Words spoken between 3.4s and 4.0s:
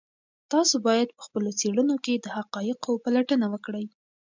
وکړئ.